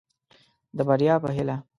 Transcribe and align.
د 0.77 0.79
بريا 0.87 1.15
په 1.23 1.29
هيله. 1.35 1.55